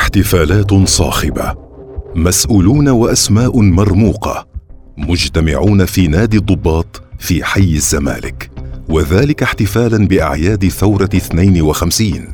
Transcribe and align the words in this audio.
احتفالات 0.00 0.74
صاخبة. 0.74 1.54
مسؤولون 2.14 2.88
وأسماء 2.88 3.60
مرموقة. 3.60 4.46
مجتمعون 4.98 5.84
في 5.84 6.06
نادي 6.06 6.36
الضباط 6.36 7.02
في 7.18 7.44
حي 7.44 7.74
الزمالك. 7.74 8.50
وذلك 8.88 9.42
احتفالا 9.42 10.08
بأعياد 10.08 10.68
ثورة 10.68 11.08
52 11.16 12.28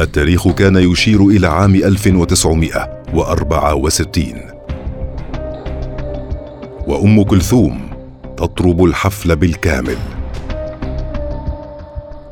التاريخ 0.00 0.48
كان 0.48 0.76
يشير 0.76 1.26
إلى 1.26 1.46
عام 1.46 1.74
1964 1.74 4.34
وأم 6.86 7.22
كلثوم 7.22 7.90
تطرب 8.36 8.84
الحفل 8.84 9.36
بالكامل. 9.36 9.96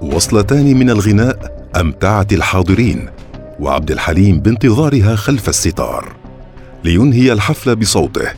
وصلتان 0.00 0.76
من 0.76 0.90
الغناء 0.90 1.66
امتعت 1.76 2.32
الحاضرين؟ 2.32 3.08
وعبد 3.60 3.90
الحليم 3.90 4.40
بانتظارها 4.40 5.16
خلف 5.16 5.48
الستار 5.48 6.12
لينهي 6.84 7.32
الحفل 7.32 7.76
بصوته 7.76 8.28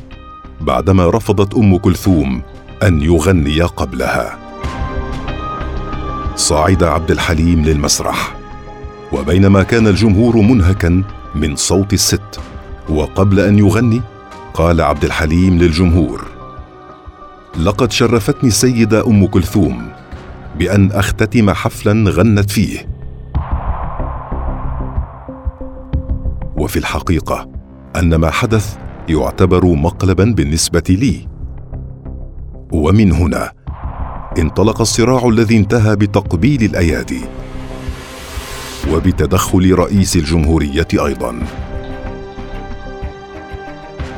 بعدما 0.61 1.11
رفضت 1.11 1.55
أم 1.55 1.77
كلثوم 1.77 2.42
أن 2.83 3.02
يغني 3.02 3.62
قبلها. 3.62 4.39
صعد 6.37 6.84
عبد 6.84 7.11
الحليم 7.11 7.65
للمسرح 7.65 8.37
وبينما 9.12 9.62
كان 9.62 9.87
الجمهور 9.87 10.37
منهكا 10.37 11.02
من 11.34 11.56
صوت 11.56 11.92
الست 11.92 12.41
وقبل 12.89 13.41
أن 13.41 13.59
يغني 13.59 14.03
قال 14.55 14.80
عبد 14.80 15.05
الحليم 15.05 15.59
للجمهور 15.59 16.25
لقد 17.59 17.92
شرفتني 17.92 18.48
السيده 18.48 19.06
أم 19.06 19.27
كلثوم 19.27 19.89
بأن 20.59 20.92
أختتم 20.92 21.51
حفلا 21.51 22.11
غنت 22.11 22.51
فيه 22.51 22.95
وفي 26.67 26.78
الحقيقة 26.78 27.48
أن 27.97 28.14
ما 28.14 28.31
حدث 28.31 28.77
يعتبر 29.09 29.67
مقلبا 29.67 30.25
بالنسبة 30.25 30.83
لي. 30.89 31.28
ومن 32.72 33.12
هنا 33.12 33.53
انطلق 34.39 34.81
الصراع 34.81 35.28
الذي 35.28 35.56
انتهى 35.56 35.97
بتقبيل 35.97 36.62
الأيادي 36.62 37.20
وبتدخل 38.91 39.75
رئيس 39.75 40.17
الجمهورية 40.17 40.89
أيضا. 40.94 41.39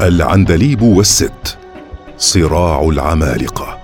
العندليب 0.00 0.82
والست 0.82 1.58
صراع 2.18 2.82
العمالقة. 2.82 3.78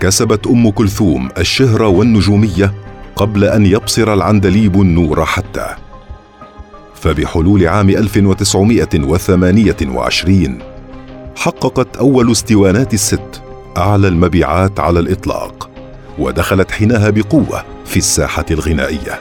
كسبت 0.00 0.46
أم 0.46 0.70
كلثوم 0.70 1.28
الشهرة 1.38 1.88
والنجومية 1.88 2.74
قبل 3.16 3.44
أن 3.44 3.66
يبصر 3.66 4.12
العندليب 4.12 4.80
النور 4.80 5.24
حتى 5.24 5.81
فبحلول 7.02 7.68
عام 7.68 7.90
1928 7.90 10.58
حققت 11.36 11.96
أول 11.96 12.32
اسطوانات 12.32 12.94
الست 12.94 13.42
أعلى 13.76 14.08
المبيعات 14.08 14.80
على 14.80 15.00
الإطلاق 15.00 15.70
ودخلت 16.18 16.70
حينها 16.70 17.10
بقوة 17.10 17.64
في 17.84 17.96
الساحة 17.96 18.44
الغنائية. 18.50 19.20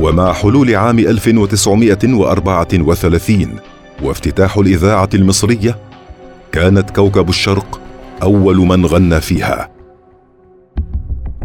ومع 0.00 0.32
حلول 0.32 0.76
عام 0.76 0.98
1934 0.98 3.56
وافتتاح 4.02 4.56
الإذاعة 4.56 5.08
المصرية 5.14 5.78
كانت 6.52 6.90
كوكب 6.90 7.28
الشرق 7.28 7.80
أول 8.22 8.56
من 8.56 8.86
غنى 8.86 9.20
فيها. 9.20 9.70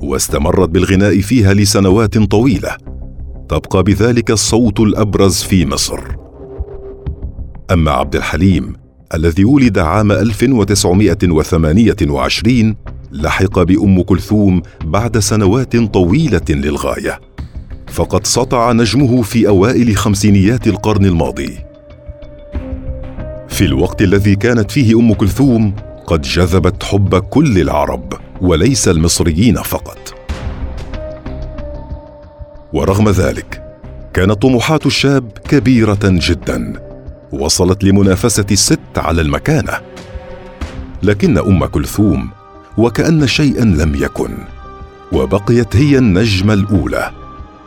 واستمرت 0.01 0.69
بالغناء 0.69 1.21
فيها 1.21 1.53
لسنوات 1.53 2.17
طويلة. 2.17 2.92
تبقى 3.49 3.83
بذلك 3.83 4.31
الصوت 4.31 4.79
الأبرز 4.79 5.41
في 5.41 5.65
مصر. 5.65 5.99
أما 7.71 7.91
عبد 7.91 8.15
الحليم 8.15 8.73
الذي 9.13 9.45
ولد 9.45 9.79
عام 9.79 10.11
1928 10.11 12.75
لحق 13.11 13.59
بأم 13.59 14.01
كلثوم 14.01 14.61
بعد 14.85 15.17
سنوات 15.17 15.77
طويلة 15.77 16.41
للغاية. 16.49 17.19
فقد 17.87 18.27
سطع 18.27 18.71
نجمه 18.71 19.21
في 19.21 19.47
أوائل 19.47 19.97
خمسينيات 19.97 20.67
القرن 20.67 21.05
الماضي. 21.05 21.57
في 23.47 23.65
الوقت 23.65 24.01
الذي 24.01 24.35
كانت 24.35 24.71
فيه 24.71 24.99
أم 24.99 25.13
كلثوم 25.13 25.75
قد 26.07 26.21
جذبت 26.21 26.83
حب 26.83 27.15
كل 27.15 27.61
العرب 27.61 28.13
وليس 28.41 28.87
المصريين 28.87 29.55
فقط. 29.55 30.22
ورغم 32.73 33.09
ذلك 33.09 33.77
كانت 34.13 34.41
طموحات 34.41 34.85
الشاب 34.85 35.31
كبيرة 35.49 35.99
جدا. 36.03 36.73
وصلت 37.31 37.83
لمنافسة 37.83 38.45
الست 38.51 38.97
على 38.97 39.21
المكانة. 39.21 39.73
لكن 41.03 41.37
أم 41.37 41.65
كلثوم 41.65 42.29
وكأن 42.77 43.27
شيئا 43.27 43.65
لم 43.65 43.95
يكن 43.95 44.37
وبقيت 45.11 45.75
هي 45.75 45.97
النجمة 45.97 46.53
الأولى 46.53 47.11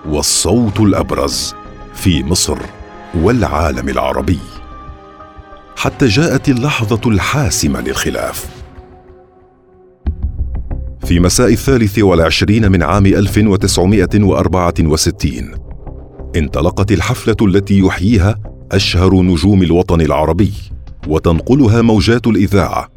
والصوت 0.09 0.81
الأبرز 0.81 1.55
في 1.95 2.25
مصر 2.25 2.59
والعالم 3.15 3.89
العربي. 3.89 4.41
حتى 5.77 6.07
جاءت 6.07 6.49
اللحظة 6.49 7.01
الحاسمة 7.11 7.81
للخلاف. 7.81 8.56
في 11.07 11.21
مساء 11.21 11.53
الثالث 11.53 11.99
والعشرين 11.99 12.73
من 12.73 12.83
عام 12.83 13.07
1964 13.07 15.55
انطلقت 16.37 16.93
الحفلة 16.93 17.37
التي 17.43 17.79
يحييها 17.79 18.39
أشهر 18.73 19.23
نجوم 19.23 19.63
الوطن 19.63 20.01
العربي 20.01 20.53
وتنقلها 21.09 21.83
موجات 21.83 22.27
الإذاعة 22.27 22.89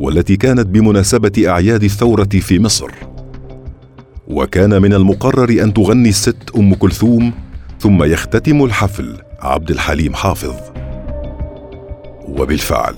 والتي 0.00 0.36
كانت 0.36 0.66
بمناسبة 0.66 1.44
أعياد 1.48 1.84
الثورة 1.84 2.28
في 2.28 2.58
مصر. 2.58 2.90
وكان 4.28 4.82
من 4.82 4.94
المقرر 4.94 5.62
أن 5.62 5.74
تغني 5.74 6.08
الست 6.08 6.50
أم 6.56 6.74
كلثوم 6.74 7.32
ثم 7.80 8.02
يختتم 8.02 8.64
الحفل 8.64 9.16
عبد 9.40 9.70
الحليم 9.70 10.14
حافظ. 10.14 10.54
وبالفعل 12.28 12.94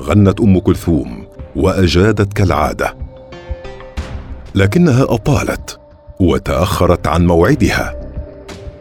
غنت 0.00 0.40
أم 0.40 0.58
كلثوم 0.58 1.26
وأجادت 1.56 2.32
كالعادة. 2.32 2.99
لكنها 4.54 5.02
أطالت 5.02 5.78
وتأخرت 6.20 7.06
عن 7.06 7.26
موعدها 7.26 7.94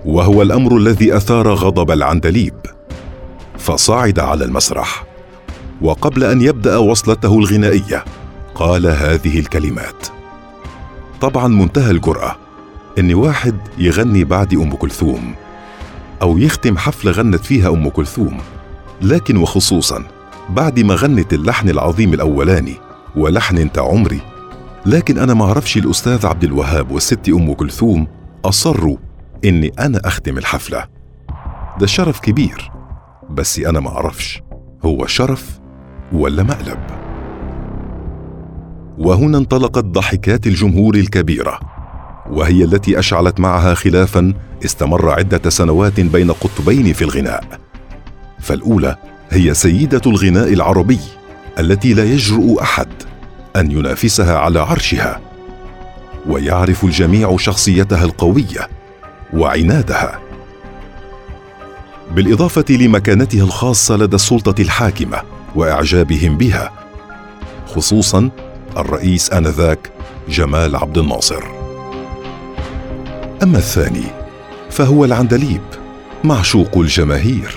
وهو 0.05 0.41
الأمر 0.41 0.77
الذي 0.77 1.17
أثار 1.17 1.53
غضب 1.53 1.91
العندليب 1.91 2.53
فصعد 3.57 4.19
على 4.19 4.45
المسرح 4.45 5.05
وقبل 5.81 6.23
أن 6.23 6.41
يبدأ 6.41 6.77
وصلته 6.77 7.39
الغنائية 7.39 8.05
قال 8.55 8.87
هذه 8.87 9.39
الكلمات. 9.39 10.07
طبعا 11.21 11.47
منتهى 11.47 11.91
الجرأة 11.91 12.35
إن 12.99 13.13
واحد 13.13 13.55
يغني 13.77 14.23
بعد 14.23 14.53
أم 14.53 14.75
كلثوم 14.75 15.35
أو 16.21 16.37
يختم 16.37 16.77
حفله 16.77 17.11
غنت 17.11 17.45
فيها 17.45 17.69
أم 17.69 17.89
كلثوم 17.89 18.37
لكن 19.01 19.37
وخصوصا 19.37 20.03
بعد 20.49 20.79
ما 20.79 20.95
غنت 20.95 21.33
اللحن 21.33 21.69
العظيم 21.69 22.13
الأولاني 22.13 22.75
ولحن 23.15 23.57
انت 23.57 23.79
عمري 23.79 24.21
لكن 24.85 25.17
أنا 25.17 25.33
ما 25.33 25.45
أعرفش 25.45 25.77
الأستاذ 25.77 26.25
عبد 26.25 26.43
الوهاب 26.43 26.91
والست 26.91 27.29
أم 27.29 27.53
كلثوم 27.53 28.07
أصروا 28.45 28.97
إني 29.45 29.71
أنا 29.79 30.01
أختم 30.05 30.37
الحفلة. 30.37 30.85
ده 31.79 31.87
شرف 31.87 32.19
كبير 32.19 32.71
بس 33.29 33.59
أنا 33.59 33.79
ما 33.79 33.89
أعرفش 33.89 34.41
هو 34.85 35.07
شرف 35.07 35.59
ولا 36.11 36.43
مقلب؟ 36.43 36.79
وهنا 38.97 39.37
انطلقت 39.37 39.83
ضحكات 39.85 40.47
الجمهور 40.47 40.95
الكبيرة 40.95 41.59
وهي 42.29 42.63
التي 42.63 42.99
أشعلت 42.99 43.39
معها 43.39 43.73
خلافا 43.73 44.33
استمر 44.65 45.09
عدة 45.09 45.49
سنوات 45.49 45.99
بين 45.99 46.31
قطبين 46.31 46.93
في 46.93 47.01
الغناء. 47.01 47.43
فالأولى 48.39 48.95
هي 49.29 49.53
سيدة 49.53 50.01
الغناء 50.05 50.53
العربي 50.53 50.99
التي 51.59 51.93
لا 51.93 52.03
يجرؤ 52.03 52.61
أحد. 52.61 52.87
أن 53.55 53.71
ينافسها 53.71 54.37
على 54.37 54.59
عرشها 54.59 55.21
ويعرف 56.27 56.83
الجميع 56.83 57.37
شخصيتها 57.37 58.05
القوية 58.05 58.69
وعنادها. 59.33 60.19
بالإضافة 62.11 62.65
لمكانتها 62.69 63.43
الخاصة 63.43 63.95
لدى 63.97 64.15
السلطة 64.15 64.61
الحاكمة 64.61 65.21
وإعجابهم 65.55 66.37
بها 66.37 66.71
خصوصا 67.67 68.29
الرئيس 68.77 69.33
آنذاك 69.33 69.91
جمال 70.29 70.75
عبد 70.75 70.97
الناصر. 70.97 71.43
أما 73.43 73.57
الثاني 73.57 74.03
فهو 74.69 75.05
العندليب 75.05 75.61
معشوق 76.23 76.77
الجماهير 76.77 77.55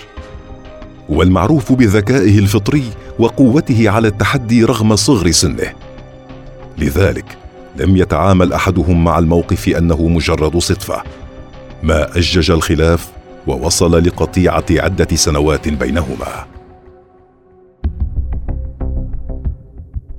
والمعروف 1.08 1.72
بذكائه 1.72 2.38
الفطري 2.38 2.84
وقوته 3.18 3.90
على 3.90 4.08
التحدي 4.08 4.64
رغم 4.64 4.96
صغر 4.96 5.30
سنه. 5.30 5.72
لذلك 6.78 7.38
لم 7.76 7.96
يتعامل 7.96 8.52
أحدهم 8.52 9.04
مع 9.04 9.18
الموقف 9.18 9.68
أنه 9.68 10.08
مجرد 10.08 10.56
صدفة. 10.58 11.02
ما 11.82 12.16
أجج 12.18 12.50
الخلاف 12.50 13.12
ووصل 13.46 14.04
لقطيعة 14.04 14.64
عدة 14.70 15.16
سنوات 15.16 15.68
بينهما. 15.68 16.46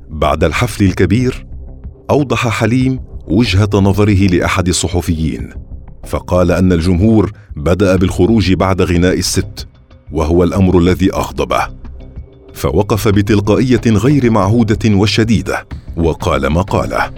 بعد 0.09 0.43
الحفل 0.43 0.85
الكبير 0.85 1.45
أوضح 2.09 2.47
حليم 2.47 2.99
وجهة 3.27 3.69
نظره 3.73 4.27
لأحد 4.27 4.67
الصحفيين 4.67 5.49
فقال 6.05 6.51
أن 6.51 6.73
الجمهور 6.73 7.31
بدأ 7.55 7.95
بالخروج 7.95 8.53
بعد 8.53 8.81
غناء 8.81 9.19
الست 9.19 9.67
وهو 10.11 10.43
الأمر 10.43 10.77
الذي 10.77 11.13
أغضبه. 11.13 11.82
فوقف 12.53 13.07
بتلقائية 13.07 13.81
غير 13.87 14.31
معهودة 14.31 14.95
وشديدة 14.95 15.67
وقال 15.95 16.47
ما 16.47 16.61
قاله. 16.61 17.11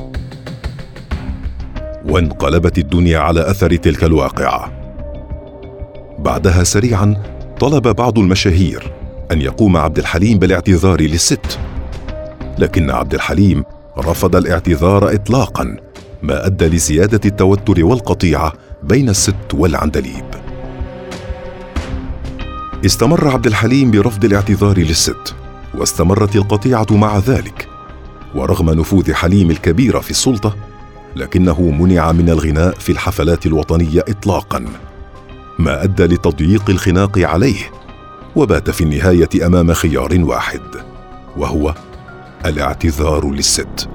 وانقلبت 2.06 2.78
الدنيا 2.78 3.20
على 3.20 3.50
أثر 3.50 3.76
تلك 3.76 4.04
الواقعة. 4.04 4.72
بعدها 6.20 6.64
سريعا 6.64 7.24
طلب 7.60 7.88
بعض 7.88 8.20
المشاهير 8.20 8.92
أن 9.32 9.42
يقوم 9.42 9.78
عبد 9.78 10.00
الحليم 10.00 10.40
بالاعتذار 10.40 11.02
للست. 11.02 11.60
لكن 12.58 12.92
عبد 12.92 13.14
الحليم 13.14 13.64
رفض 13.98 14.36
الاعتذار 14.36 15.14
اطلاقا 15.14 15.78
ما 16.24 16.46
أدى 16.46 16.66
لزيادة 16.66 17.20
التوتر 17.26 17.86
والقطيعة 17.86 18.54
بين 18.84 19.10
الست 19.10 19.54
والعندليب. 19.54 20.35
استمر 22.86 23.28
عبد 23.28 23.48
الحليم 23.48 23.92
برفض 23.92 24.26
الاعتذار 24.26 24.78
للست 24.78 25.36
واستمرت 25.76 26.36
القطيعة 26.36 26.88
مع 26.92 27.18
ذلك. 27.18 27.68
ورغم 28.36 28.70
نفوذ 28.70 29.14
حليم 29.14 29.52
الكبير 29.52 30.02
في 30.02 30.12
السلطة 30.12 30.56
لكنه 31.16 31.62
منع 31.62 32.12
من 32.12 32.30
الغناء 32.30 32.76
في 32.76 32.92
الحفلات 32.92 33.46
الوطنية 33.46 34.00
اطلاقا. 34.00 34.66
ما 35.60 35.84
أدى 35.84 36.04
لتضييق 36.04 36.70
الخناق 36.70 37.20
عليه 37.20 37.72
وبات 38.36 38.70
في 38.70 38.82
النهاية 38.82 39.46
أمام 39.46 39.74
خيار 39.74 40.18
واحد 40.24 40.62
وهو 41.38 41.76
الاعتذار 42.46 43.32
للست. 43.32 43.90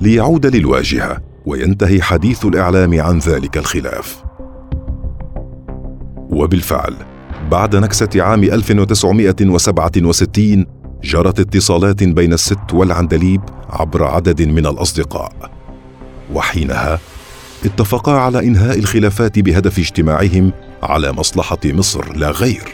ليعود 0.00 0.46
للواجهة 0.46 1.22
وينتهي 1.46 2.02
حديث 2.02 2.44
الإعلام 2.44 3.00
عن 3.00 3.18
ذلك 3.18 3.58
الخلاف. 3.58 4.22
وبالفعل 6.30 7.11
بعد 7.50 7.76
نكسة 7.76 8.08
عام 8.16 8.44
1967 8.44 10.66
جرت 11.04 11.40
اتصالات 11.40 12.04
بين 12.04 12.32
الست 12.32 12.72
والعندليب 12.72 13.40
عبر 13.70 14.04
عدد 14.04 14.42
من 14.42 14.66
الأصدقاء. 14.66 15.32
وحينها 16.34 16.98
اتفقا 17.64 18.12
على 18.12 18.38
إنهاء 18.38 18.78
الخلافات 18.78 19.38
بهدف 19.38 19.78
اجتماعهم 19.78 20.52
على 20.82 21.12
مصلحة 21.12 21.58
مصر 21.64 22.16
لا 22.16 22.30
غير. 22.30 22.68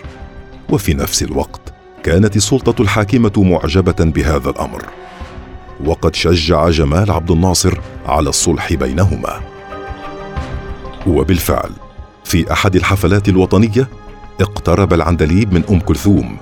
وفي 0.70 0.94
نفس 0.94 1.22
الوقت 1.22 1.60
كانت 2.02 2.36
السلطة 2.36 2.82
الحاكمة 2.82 3.32
معجبة 3.36 4.04
بهذا 4.04 4.50
الأمر. 4.50 4.84
وقد 5.84 6.14
شجع 6.14 6.68
جمال 6.68 7.10
عبد 7.10 7.30
الناصر 7.30 7.78
على 8.06 8.28
الصلح 8.28 8.72
بينهما. 8.72 9.40
وبالفعل 11.06 11.70
في 12.24 12.52
أحد 12.52 12.76
الحفلات 12.76 13.28
الوطنية 13.28 13.88
اقترب 14.40 14.92
العندليب 14.94 15.52
من 15.52 15.62
أم 15.70 15.80
كلثوم 15.80 16.36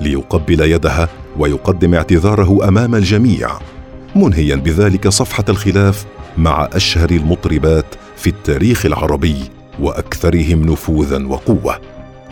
ليقبل 0.00 0.60
يدها 0.60 1.08
ويقدم 1.38 1.94
اعتذاره 1.94 2.68
أمام 2.68 2.94
الجميع 2.94 3.48
منهيا 4.16 4.56
بذلك 4.56 5.08
صفحة 5.08 5.44
الخلاف 5.48 6.06
مع 6.38 6.68
أشهر 6.72 7.10
المطربات 7.10 7.84
في 8.16 8.30
التاريخ 8.30 8.86
العربي 8.86 9.36
وأكثرهم 9.80 10.62
نفوذا 10.72 11.26
وقوة 11.26 11.80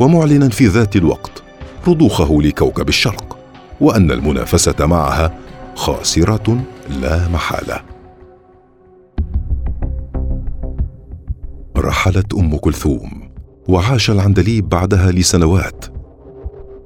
ومعلنا 0.01 0.49
في 0.49 0.67
ذات 0.67 0.97
الوقت 0.97 1.43
رضوخه 1.89 2.43
لكوكب 2.43 2.89
الشرق 2.89 3.39
وأن 3.81 4.11
المنافسة 4.11 4.87
معها 4.87 5.35
خاسرة 5.75 6.65
لا 7.01 7.29
محالة. 7.29 7.81
رحلت 11.77 12.35
أم 12.35 12.57
كلثوم 12.57 13.28
وعاش 13.69 14.11
العندليب 14.11 14.69
بعدها 14.69 15.11
لسنوات. 15.13 15.85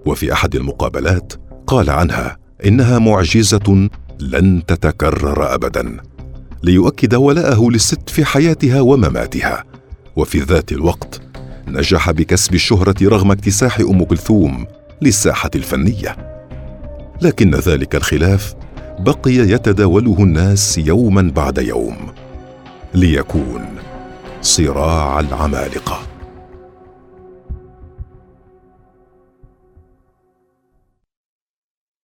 وفي 0.06 0.32
أحد 0.32 0.54
المقابلات 0.54 1.32
قال 1.66 1.90
عنها 1.90 2.38
إنها 2.66 2.98
معجزة 2.98 3.88
لن 4.20 4.62
تتكرر 4.66 5.54
ابدا 5.54 5.96
ليؤكد 6.62 7.14
ولاءه 7.14 7.70
للست 7.70 8.10
في 8.10 8.24
حياتها 8.24 8.80
ومماتها. 8.80 9.64
وفي 10.16 10.38
ذات 10.38 10.72
الوقت 10.72 11.20
نجح 11.68 12.10
بكسب 12.10 12.54
الشهرة 12.54 12.94
رغم 13.02 13.30
اكتساح 13.30 13.80
أم 13.80 14.04
كلثوم 14.04 14.66
للساحة 15.02 15.50
الفنية. 15.54 16.16
لكن 17.22 17.54
ذلك 17.54 17.94
الخلاف 17.94 18.54
بقي 18.98 19.32
يتداوله 19.32 20.16
الناس 20.18 20.78
يوما 20.78 21.32
بعد 21.36 21.58
يوم 21.58 21.96
ليكون 22.94 23.64
صراع 24.42 25.20
العمالقة. 25.20 26.11